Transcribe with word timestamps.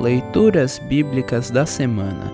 Leituras 0.00 0.78
Bíblicas 0.78 1.50
da 1.50 1.66
Semana 1.66 2.32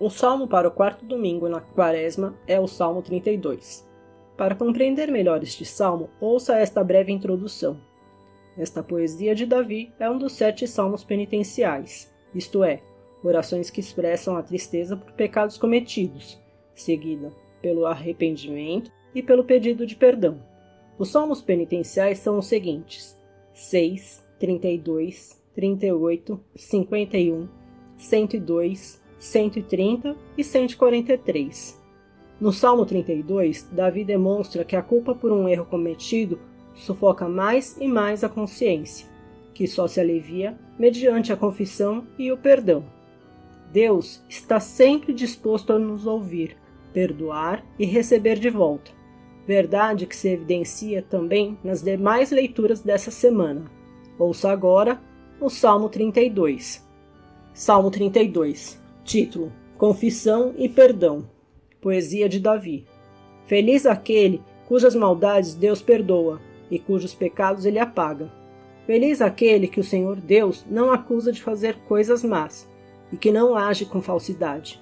O 0.00 0.08
salmo 0.08 0.48
para 0.48 0.66
o 0.66 0.70
quarto 0.70 1.04
domingo 1.04 1.50
na 1.50 1.60
quaresma 1.60 2.34
é 2.46 2.58
o 2.58 2.66
Salmo 2.66 3.02
32. 3.02 3.86
Para 4.34 4.54
compreender 4.54 5.10
melhor 5.10 5.42
este 5.42 5.66
salmo, 5.66 6.08
ouça 6.18 6.56
esta 6.56 6.82
breve 6.82 7.12
introdução. 7.12 7.76
Esta 8.56 8.82
poesia 8.82 9.34
de 9.34 9.44
Davi 9.44 9.92
é 10.00 10.08
um 10.08 10.16
dos 10.16 10.32
sete 10.32 10.66
salmos 10.66 11.04
penitenciais, 11.04 12.10
isto 12.34 12.64
é, 12.64 12.80
orações 13.22 13.68
que 13.68 13.80
expressam 13.80 14.34
a 14.34 14.42
tristeza 14.42 14.96
por 14.96 15.12
pecados 15.12 15.58
cometidos, 15.58 16.40
seguida 16.74 17.30
pelo 17.60 17.84
arrependimento 17.84 18.90
e 19.14 19.22
pelo 19.22 19.44
pedido 19.44 19.84
de 19.84 19.94
perdão. 19.94 20.40
Os 20.98 21.10
salmos 21.10 21.42
penitenciais 21.42 22.18
são 22.18 22.38
os 22.38 22.46
seguintes: 22.46 23.15
6, 23.56 24.22
32, 24.38 25.42
38, 25.54 26.40
51, 26.54 27.48
102, 27.96 29.02
130 29.18 30.16
e 30.36 30.44
143. 30.44 31.82
No 32.38 32.52
Salmo 32.52 32.84
32, 32.84 33.66
Davi 33.72 34.04
demonstra 34.04 34.62
que 34.62 34.76
a 34.76 34.82
culpa 34.82 35.14
por 35.14 35.32
um 35.32 35.48
erro 35.48 35.64
cometido 35.64 36.38
sufoca 36.74 37.26
mais 37.26 37.78
e 37.80 37.88
mais 37.88 38.22
a 38.22 38.28
consciência, 38.28 39.08
que 39.54 39.66
só 39.66 39.88
se 39.88 40.00
alivia 40.00 40.54
mediante 40.78 41.32
a 41.32 41.36
confissão 41.36 42.06
e 42.18 42.30
o 42.30 42.36
perdão. 42.36 42.84
Deus 43.72 44.22
está 44.28 44.60
sempre 44.60 45.14
disposto 45.14 45.72
a 45.72 45.78
nos 45.78 46.06
ouvir, 46.06 46.58
perdoar 46.92 47.64
e 47.78 47.86
receber 47.86 48.38
de 48.38 48.50
volta 48.50 48.96
verdade 49.46 50.06
que 50.06 50.16
se 50.16 50.28
evidencia 50.28 51.02
também 51.02 51.56
nas 51.62 51.82
demais 51.82 52.30
leituras 52.30 52.80
dessa 52.80 53.10
semana. 53.10 53.64
Ouça 54.18 54.50
agora 54.50 55.00
o 55.40 55.48
Salmo 55.48 55.88
32. 55.88 56.84
Salmo 57.54 57.90
32. 57.90 58.80
Título: 59.04 59.52
Confissão 59.78 60.54
e 60.58 60.68
Perdão. 60.68 61.28
Poesia 61.80 62.28
de 62.28 62.40
Davi. 62.40 62.86
Feliz 63.46 63.86
aquele 63.86 64.42
cujas 64.66 64.94
maldades 64.94 65.54
Deus 65.54 65.80
perdoa 65.80 66.40
e 66.70 66.78
cujos 66.78 67.14
pecados 67.14 67.64
ele 67.64 67.78
apaga. 67.78 68.32
Feliz 68.86 69.20
aquele 69.20 69.68
que 69.68 69.78
o 69.78 69.84
Senhor 69.84 70.16
Deus 70.16 70.64
não 70.68 70.90
acusa 70.90 71.30
de 71.30 71.42
fazer 71.42 71.76
coisas 71.88 72.24
más 72.24 72.68
e 73.12 73.16
que 73.16 73.30
não 73.30 73.56
age 73.56 73.84
com 73.84 74.02
falsidade. 74.02 74.80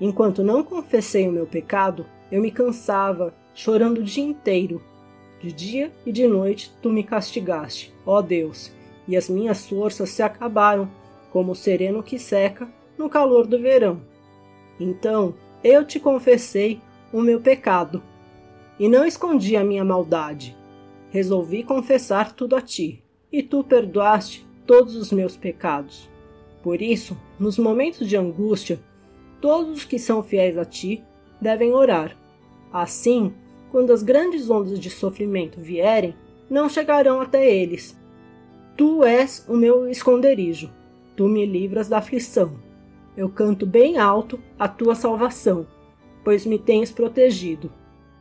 Enquanto 0.00 0.44
não 0.44 0.62
confessei 0.62 1.28
o 1.28 1.32
meu 1.32 1.46
pecado, 1.46 2.06
eu 2.30 2.40
me 2.40 2.50
cansava 2.50 3.34
chorando 3.54 3.98
o 3.98 4.02
dia 4.02 4.24
inteiro. 4.24 4.82
De 5.40 5.52
dia 5.52 5.92
e 6.06 6.12
de 6.12 6.26
noite 6.26 6.72
tu 6.80 6.90
me 6.90 7.02
castigaste, 7.02 7.92
ó 8.06 8.22
Deus, 8.22 8.72
e 9.08 9.16
as 9.16 9.28
minhas 9.28 9.66
forças 9.68 10.10
se 10.10 10.22
acabaram, 10.22 10.88
como 11.30 11.52
o 11.52 11.56
sereno 11.56 12.02
que 12.02 12.18
seca 12.18 12.68
no 12.96 13.08
calor 13.08 13.46
do 13.46 13.58
verão. 13.58 14.00
Então 14.78 15.34
eu 15.64 15.84
te 15.84 15.98
confessei 15.98 16.80
o 17.12 17.20
meu 17.20 17.40
pecado, 17.40 18.02
e 18.78 18.88
não 18.88 19.04
escondi 19.04 19.56
a 19.56 19.64
minha 19.64 19.84
maldade. 19.84 20.56
Resolvi 21.10 21.62
confessar 21.62 22.32
tudo 22.32 22.56
a 22.56 22.60
ti, 22.60 23.02
e 23.30 23.42
tu 23.42 23.62
perdoaste 23.62 24.46
todos 24.66 24.96
os 24.96 25.12
meus 25.12 25.36
pecados. 25.36 26.08
Por 26.62 26.80
isso, 26.80 27.16
nos 27.38 27.58
momentos 27.58 28.08
de 28.08 28.16
angústia, 28.16 28.80
todos 29.40 29.78
os 29.78 29.84
que 29.84 29.98
são 29.98 30.22
fiéis 30.22 30.56
a 30.56 30.64
ti 30.64 31.02
devem 31.40 31.72
orar. 31.72 32.16
Assim, 32.72 33.34
quando 33.72 33.90
as 33.90 34.02
grandes 34.02 34.50
ondas 34.50 34.78
de 34.78 34.90
sofrimento 34.90 35.58
vierem, 35.58 36.14
não 36.48 36.68
chegarão 36.68 37.22
até 37.22 37.50
eles. 37.50 37.98
Tu 38.76 39.02
és 39.02 39.46
o 39.48 39.56
meu 39.56 39.88
esconderijo, 39.88 40.70
tu 41.16 41.26
me 41.26 41.46
livras 41.46 41.88
da 41.88 41.96
aflição. 41.96 42.52
Eu 43.16 43.30
canto 43.30 43.64
bem 43.64 43.96
alto 43.96 44.38
a 44.58 44.68
tua 44.68 44.94
salvação, 44.94 45.66
pois 46.22 46.44
me 46.44 46.58
tens 46.58 46.92
protegido. 46.92 47.72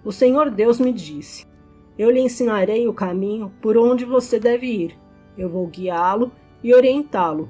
O 0.05 0.11
Senhor 0.13 0.49
Deus 0.49 0.79
me 0.79 0.93
disse: 0.93 1.45
Eu 1.97 2.09
lhe 2.09 2.21
ensinarei 2.21 2.87
o 2.87 2.93
caminho 2.93 3.51
por 3.61 3.77
onde 3.77 4.05
você 4.05 4.39
deve 4.39 4.67
ir. 4.67 4.97
Eu 5.37 5.49
vou 5.49 5.67
guiá-lo 5.67 6.31
e 6.63 6.73
orientá-lo. 6.73 7.49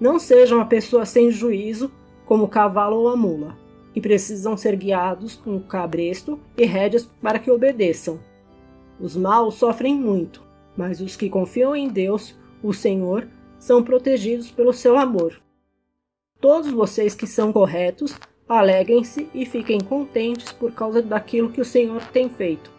Não 0.00 0.18
seja 0.18 0.56
uma 0.56 0.66
pessoa 0.66 1.04
sem 1.04 1.30
juízo, 1.30 1.90
como 2.24 2.44
o 2.44 2.48
cavalo 2.48 2.96
ou 2.96 3.08
a 3.08 3.16
mula 3.16 3.67
que 3.92 4.00
precisam 4.00 4.56
ser 4.56 4.76
guiados 4.76 5.34
com 5.34 5.60
cabresto 5.60 6.38
e 6.56 6.64
rédeas 6.64 7.04
para 7.20 7.38
que 7.38 7.50
obedeçam. 7.50 8.18
Os 9.00 9.16
maus 9.16 9.54
sofrem 9.54 9.94
muito, 9.94 10.42
mas 10.76 11.00
os 11.00 11.16
que 11.16 11.28
confiam 11.28 11.74
em 11.74 11.88
Deus, 11.88 12.36
o 12.62 12.72
Senhor, 12.72 13.28
são 13.58 13.82
protegidos 13.82 14.50
pelo 14.50 14.72
seu 14.72 14.96
amor. 14.96 15.40
Todos 16.40 16.70
vocês 16.70 17.14
que 17.14 17.26
são 17.26 17.52
corretos, 17.52 18.16
alegrem-se 18.48 19.28
e 19.34 19.44
fiquem 19.44 19.80
contentes 19.80 20.52
por 20.52 20.72
causa 20.72 21.02
daquilo 21.02 21.50
que 21.50 21.60
o 21.60 21.64
Senhor 21.64 22.04
tem 22.06 22.28
feito. 22.28 22.70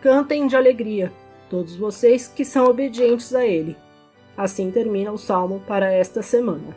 Cantem 0.00 0.46
de 0.46 0.56
alegria, 0.56 1.12
todos 1.48 1.76
vocês 1.76 2.28
que 2.28 2.44
são 2.44 2.66
obedientes 2.66 3.34
a 3.34 3.46
Ele. 3.46 3.76
Assim 4.36 4.70
termina 4.70 5.12
o 5.12 5.18
salmo 5.18 5.62
para 5.66 5.90
esta 5.90 6.22
semana. 6.22 6.76